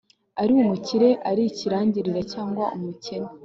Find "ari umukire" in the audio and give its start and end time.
0.41-1.09